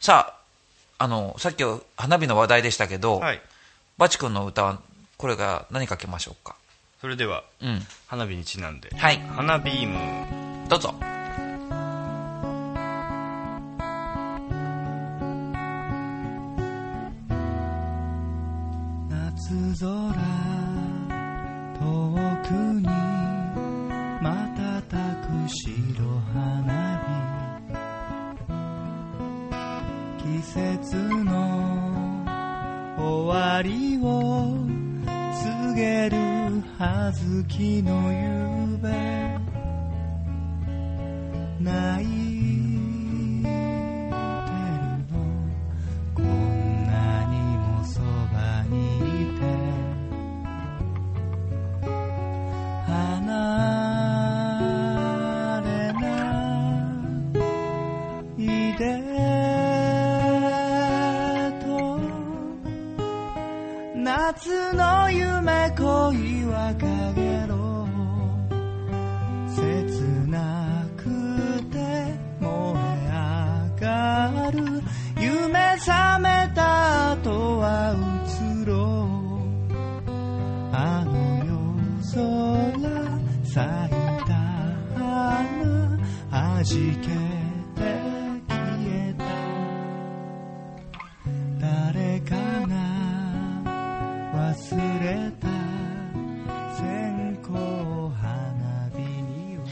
[0.00, 0.34] さ
[0.98, 1.62] あ、あの、さっき
[1.96, 3.42] 花火の話題でしたけど、はい
[4.02, 4.80] バチ君の歌は、
[5.16, 6.56] これが何かけましょうか？
[7.00, 7.80] それではうん。
[8.08, 9.18] 花火にちなんではい。
[9.36, 10.92] 花ビームどうぞ。
[36.92, 39.11] 葉月の夕べ。
[86.72, 87.10] じけて
[88.48, 88.56] 消
[88.88, 89.24] えた
[91.60, 92.34] 誰か
[92.66, 92.74] が
[94.32, 95.48] 忘れた
[96.78, 99.64] 線香花火には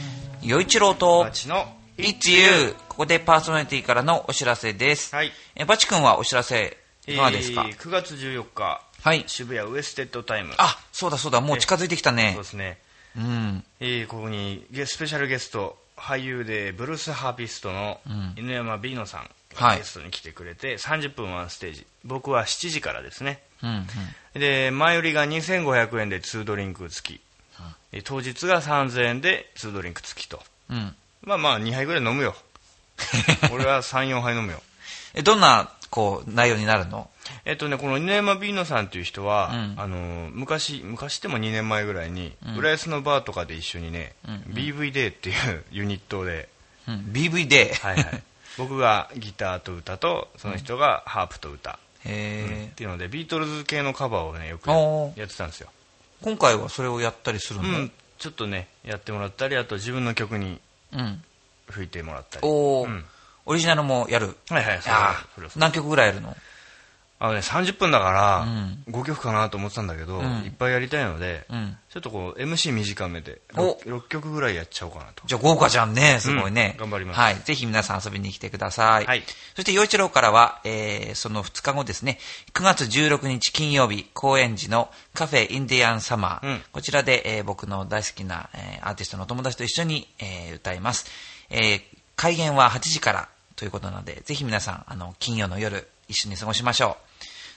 [0.43, 1.65] 与一郎とバ、チの
[1.97, 2.75] It's You!
[2.91, 5.17] ここでパーソナリティからのお知らせです。
[5.17, 9.25] はいえバチ君はお知らせ、いかがですか、えー9月14日はい。
[9.27, 12.43] 渋谷ウエステッドタイムあ、そうだそうだ、もう近づいてきたねそう。
[12.43, 12.79] ですね
[13.17, 13.65] うん。
[13.81, 18.01] えーここにゲスペシャルゲスト俳優でブルースハーピストの
[18.37, 19.21] 犬山ビーノさん
[19.55, 19.77] はい。
[19.77, 21.87] がゲストに来てくれて30分ワンステージ。
[22.05, 23.43] 僕は7時からですね。
[23.63, 23.87] うん、
[24.35, 24.41] うん。
[24.41, 27.21] で前売りが2500円で2ドリンク付き、
[27.93, 30.43] えー当日が3000円で2ドリンク付きと。
[30.71, 30.95] うん。
[31.23, 32.35] まあまあ2杯ぐらい飲むよ。
[33.53, 34.63] 俺は34杯飲むよ。
[35.15, 37.11] え、どんな、こう、内容になるの？
[37.45, 39.75] えっとね、この犬山ビーノさんという人は、うん。
[39.77, 44.15] あの昔昔でも2年前ぐらいに、浦安のバーとかで一緒にね、
[44.49, 46.49] BV デーっていうユニットで、
[46.89, 46.95] うん。
[47.13, 47.75] BV で。
[47.75, 48.23] はいはい、
[48.57, 52.71] 僕がギターと歌とその人がハープと歌、へー。
[52.71, 55.71] っていうのでビートルズ系のカバーをねよくやってたんですよ、
[56.23, 60.61] 今回はそれをやったりするのうん、ちょっとねやってもらったりあと自分の曲に
[60.93, 61.23] うん。
[61.69, 62.47] 吹いてもらったり。
[62.47, 63.05] おー、うん
[63.51, 64.37] オリジナルもやる。
[64.49, 66.37] はいはいそう何曲ぐらいやるの？
[67.23, 71.77] あのね30分だから、うん5曲かなと思ってたんだけど、うんいっぱいやりたいので、うん。
[71.91, 76.77] ちょっとこう MC 短めでお 6, 6曲ぐらいやっちゃおうかなとじゃあ豪華じゃんね、すごいね。
[76.79, 77.37] うん頑張りますはい。
[77.45, 79.05] ぜひ皆さん遊びに来てください。
[79.05, 79.23] はい
[79.55, 82.19] そして、洋一郎からは、えー、その2日後ですね、
[82.55, 86.47] 9月16日金曜日、高円寺のカフェインディアンサマー。
[86.47, 91.05] うんこちらで、えー僕の大好きな、えーアーティストの友達と一緒に、えー歌います。
[91.51, 91.83] えー
[92.17, 93.29] 開演は8時から
[93.61, 96.97] ということなので、ぜひ皆さん、あの、金曜の夜、一緒に過ごしましょ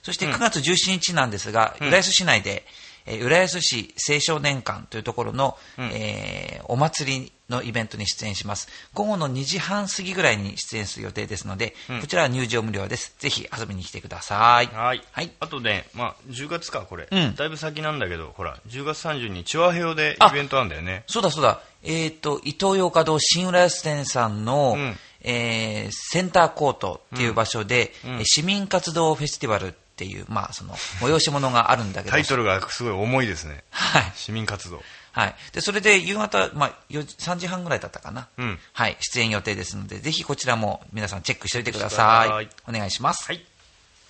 [0.04, 0.06] う。
[0.06, 2.66] そして9月17日なんですが、浦安市内で、
[3.06, 8.68] えー浦安市青少年館というところの、えーお祭りのイベントに出演します。
[8.94, 13.16] 午後の2時半過ぎぐらいに出演する予定ですので、こちらは入場無料です。
[13.20, 14.68] ぜひ遊びに来てください。
[14.68, 15.32] はい、はい。
[15.40, 21.62] あとね、まあ、10月かこれ、うんだいぶ先なんだけどほら10月30日にチュアヘオでイベントあるんだよねそうだそうだ。
[21.84, 32.12] えっ、と、伊東洋華堂新浦安店さんの、うんえーセンターコートっていう場所で、えー市民活動フェスティバルっていう、まあ、その、催し物があるんだけど。
[32.12, 34.12] タイトルがすごい重いですねはい。
[34.16, 34.82] 市民活動
[35.12, 35.36] はい。
[35.52, 38.28] で、それで夕方、まあ、4時3時半ぐらいだったかな。
[38.38, 38.98] うんはい。
[39.00, 42.30] 出演予定ですので、ぜひこちらも皆さんチェックしておいてください。
[42.30, 43.26] はいお願いします。
[43.28, 43.46] はい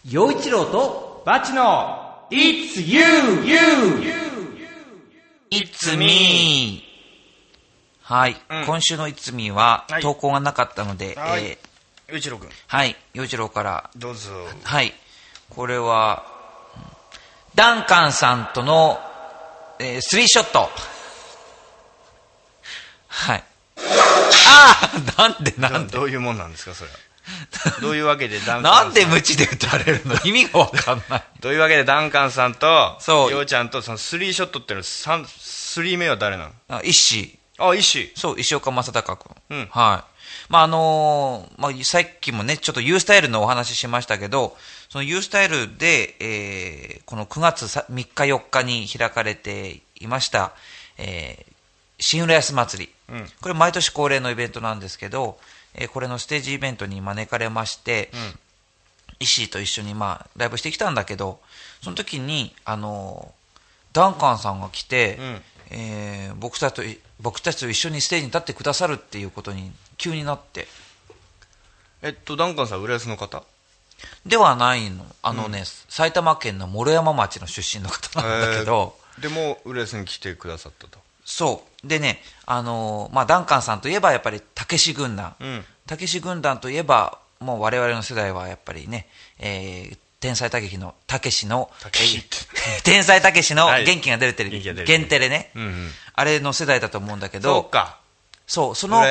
[0.09, 3.03] 陽一郎とバチの It's You!
[5.51, 6.92] It's me!
[8.13, 8.65] はい、うん。
[8.65, 10.03] 今週の It's me ははい。
[10.03, 11.45] 投稿がなかったので、はい。
[11.45, 12.13] えー。
[12.13, 12.47] 与一郎君。
[12.67, 14.29] はい、洋一郎から、どうぞ。
[14.63, 14.93] はい。
[15.49, 16.23] これは、
[16.75, 16.81] うん。
[17.55, 18.99] ダンカンさんとの、
[19.79, 20.69] えースリーショット。
[23.07, 23.43] はい。
[23.77, 25.93] ああなんでなんで？
[25.93, 26.97] どういうもんなんですかそれは。
[27.81, 30.13] どういうわけでダンカンさなんで無知で打たれるの？
[30.23, 31.23] 意味がわかんない。
[31.41, 33.31] というわけでダンカンさんとそう。
[33.31, 36.51] ようちゃんとそのスリーショットっていうの三スリー目は誰なの？
[36.67, 37.39] あ石井。
[37.59, 39.17] あ石そう、石岡正隆
[39.49, 39.59] 君。
[39.59, 40.13] うんはい。
[40.49, 44.57] まあ、あのーまあ、さっきもね、ちょっと U スタイルのお話ししましたけど、
[44.89, 50.53] その U スタイルで、えーこの9月さ3日4日に開かれていました、
[50.97, 51.53] えー
[51.99, 52.91] 新浦安祭り。
[53.09, 55.37] うんこれ毎年恒例のイベントなんですけど、
[55.75, 58.09] えーこれのステージイベントに招かれまして、
[59.19, 61.39] 石井と一緒にまあライブしてきたんだけど
[61.81, 63.31] その時にあの
[63.93, 65.41] ダンカンさんが来て、うん
[65.73, 70.67] えー僕たちと僕たちと一緒にステージに立ってくださるっていうことに急になって。
[72.01, 73.43] えっとダンカンさん浦安の方？
[74.25, 75.05] ではないの。
[75.21, 80.97] あのね、埼玉県の毛呂山町の出身の方なんだけど、えーでも浦安に来てくださったと。
[81.23, 81.87] そう。
[81.87, 85.35] でねあのまあダンカンさんといえばやっぱりたけし軍団。
[85.39, 85.65] うん。
[85.85, 89.07] たけし軍団といえばもう我々の世代はやっぱりね、
[89.39, 91.69] えー天才たけしのたけしの
[92.85, 93.83] 天才たけしのはい。
[93.83, 95.51] 元気が出るテレビ、限テレね、
[96.13, 97.97] あれの世代だと思うんだけどか。
[98.47, 99.01] そうその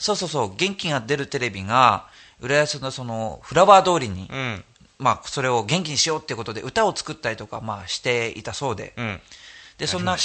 [0.00, 0.56] そうそうそう。
[0.56, 2.08] 元気が出るテレビが
[2.40, 4.64] 浦安のそのフラワー通りに、うん。
[4.98, 9.20] まあ、それを元気にしようっていうことで歌を作ったりとか、まあ、していたそうで、うん。
[9.78, 10.16] でそんな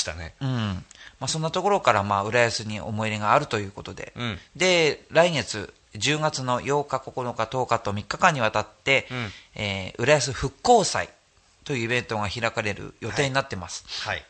[0.41, 0.85] うん。
[1.19, 4.39] まあ、そんなところから、まあ、浦安に思い入れがあるということで、うん。
[4.55, 9.31] で来月10月の8日、9日、10日と3日間にわたって、うん。
[9.55, 11.09] えー浦安復興祭
[11.63, 13.85] というイベントが開かれる予定になってます。
[14.07, 14.23] はい。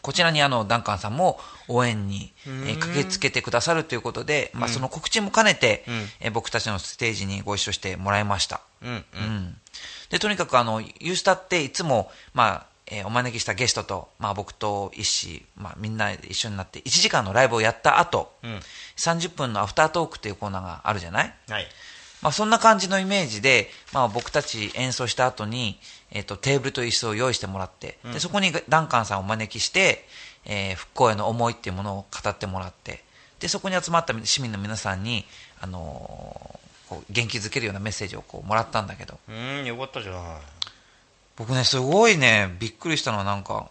[0.00, 5.94] こちらにあのダンカンさんも応援に、駆けつけてくださるということで、まあ、その告知も兼ねて、うん。
[6.20, 8.60] えー僕たちのステージにご一緒してもらいました。
[8.82, 8.88] うん。
[8.90, 9.04] うん。
[9.14, 9.56] うん。
[10.10, 18.60] でとにかくあのユースタっていつも、まあえーお招きしたゲストと、まあ、僕と一志、まあ、みんなで一緒になって1時間のライブをやった後、うん。
[18.96, 21.66] 30分のアフタートークっていうコーナーがあるじゃない、はい。
[22.22, 25.78] まあ、そんな感じのイメージで、まあ、僕たち演奏した後に、
[26.10, 30.06] えっとテーブルと椅子を用意してもらって、でそこにダンカンさんをお招きして、
[30.44, 33.02] えー復興への思いっていうものを語ってもらって
[33.40, 35.24] でそこに集まった市民の皆さんに、
[35.60, 39.18] あのーこう元気づけるようなメッセージをこうもらったんだけど。
[39.28, 40.22] うんよかったじゃない
[41.36, 43.68] 僕ねすごいねびっくりしたのはなんか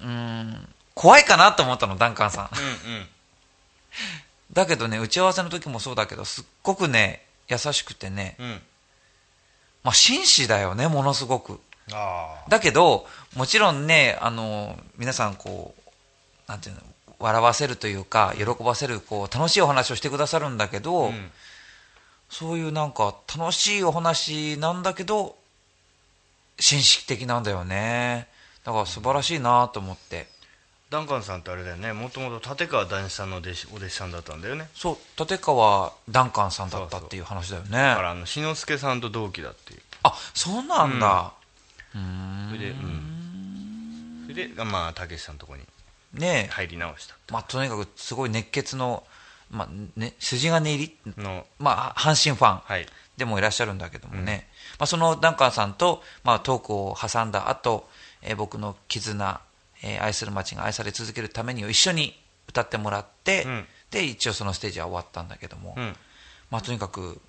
[0.00, 2.48] うーん怖いかなと思ったのダンカンさん。
[2.88, 3.06] うんうん。
[4.52, 8.46] だけどね打ち合わせの時もそうだけどすっごくね優しくてね、うん。
[9.84, 11.60] まあ、紳士だよねものすごく。
[11.92, 13.06] あだけど
[13.36, 16.80] もちろんねあの皆さんこうなんていうの
[17.18, 21.30] 笑わせるというか喜ばせるこう楽しいお話をしてくださるんだけど、あうん。
[22.28, 25.36] そういうなんか楽しいお話なんだけど
[26.58, 28.28] 紳士的なんだよね。
[28.64, 30.28] だから素晴らしいなと思って。
[30.88, 31.92] ダンカンさんってあれだよね。
[31.92, 34.68] もともと立川談志さんの弟子お弟子さんだったんだよね。
[34.74, 34.96] そう。
[35.20, 37.70] 立川ダンカンさんだったっていう話だよね。
[37.70, 39.80] だからあの志の輔さんと同期だっていう。
[40.04, 41.32] あそうなんだ、
[41.94, 42.48] うーん。
[42.50, 44.24] それでうん。
[44.30, 45.62] それでまあたけしさんのとこに
[46.14, 46.52] ねえ。
[46.52, 47.16] 入り直した。
[47.32, 49.04] まあ、とにかくすごい熱血の、
[49.50, 52.58] まあね、筋金入り、のまあ、阪神ファン。
[52.64, 52.86] はい
[53.16, 54.48] でもいらっしゃるんだけどもね、
[54.78, 57.88] まあ、そのダンカンさんと、まあ、トークを挟んだ後、
[58.22, 59.40] えー僕の絆、
[59.82, 63.66] えー愛する街が愛され続けるためにを一緒に歌ってもらって、うん。
[63.90, 65.96] で一応そのステージは終わったんだけども、うん。
[66.50, 67.20] まあ、とにかく、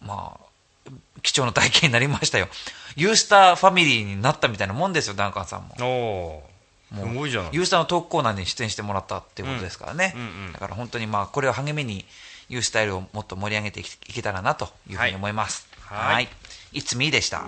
[0.00, 0.90] まあ、
[1.22, 2.48] 貴重な体験になりましたよ。
[2.96, 6.42] ユースターファミリーになったみたいなもんですよダンカンさんも。
[6.90, 7.50] もうすごいじゃない。
[7.52, 10.52] ユースターのトークコーナーに出演してもらったっていうことですからね、うんうんうん。
[10.52, 12.04] だから本当にまあこれを励みに
[12.48, 15.68] ユースタイルをもっと盛り上げていけたらなというふうに思います。
[15.80, 16.14] はい。
[16.14, 16.28] はい。
[16.72, 17.44] いつみでした？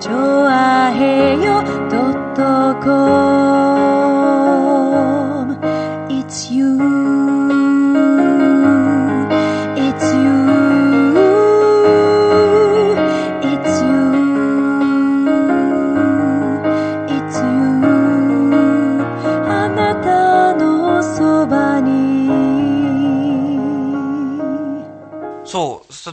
[0.00, 2.42] チョアヘヨドット
[2.80, 2.86] コ
[5.46, 5.58] ム。
[6.08, 6.91] It's you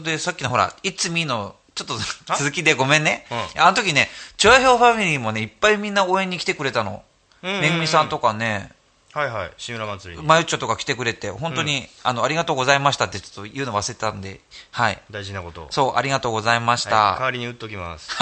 [0.00, 1.94] うそれでさっきのほら「いつみ」のちょっと
[2.36, 3.26] 続きでごめんね、
[3.56, 7.02] うあの時ねチョアヘオファミリーもねいっぱいみんな応援に来てくれたの、
[7.42, 8.70] めぐみさんとかね。
[9.12, 9.52] はいはい。
[9.56, 10.20] 志村祭り。
[10.20, 14.40] にまゆっちょとか来てくれて本当に、あのありがとうございましたってちょっと言うの忘れてたんで
[14.70, 15.02] はい。
[15.10, 15.66] 大事なことを。
[15.70, 18.10] そうありがとうございました、はい、代わりに打っときます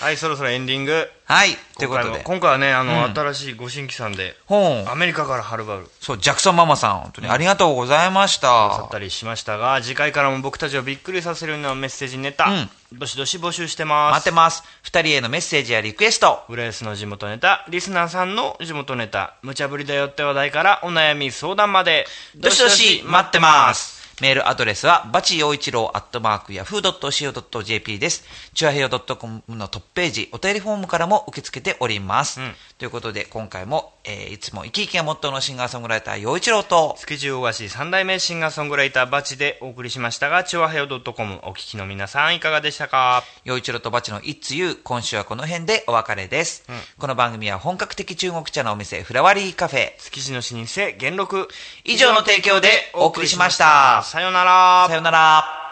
[0.00, 2.20] はいそろそろエンディングはい、ということで。
[2.24, 8.90] 今回はねあの、うん新しいご新規さんでほうアメリカからはるばるそう、ジャクソンママさん、本当にありがとうございましくださたっ。
[8.90, 14.62] たりしましたが次回からも僕たちをびっくりさせるようなメッセージネタ、うんどしどし募集してます待ってます。
[14.82, 16.44] 二人へのメッセージやリクエスト。
[16.48, 23.97] 浦安の地元ネタリスナーさんの地元ネタ無茶ぶりだよって話題からお悩み相談までどしどし待ってます。
[24.20, 28.24] メールアドレスは、バチ陽一郎アットマークヤフー .co.jp です。
[28.52, 32.40] チュアヘヨ .com のトップページ、お便りフォームからも受け付けております。
[32.40, 32.54] うん。
[32.78, 43.22] ということで、今回も、えーいつも生き生きがモットーのシンガーソングライター陽一郎と、築地大菓子三代目シンガーソングライターバチでお送りしましたがチョアヘヨ .com お聞きの皆さんいかがでしたか？
[43.44, 46.76] 陽一郎とバチの It's You 今週はこの辺でお別れです、うん。
[46.98, 49.92] この番組は本格的中国茶のお店フラワリーカフェ。
[49.98, 51.48] 築地の老舗元禄。
[51.84, 54.86] 以上の提供でお送りしましたさよなら。
[54.88, 55.67] さよなら。